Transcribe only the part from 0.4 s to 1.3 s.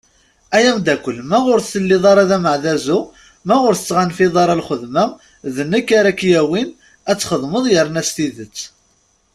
Ay amddakel,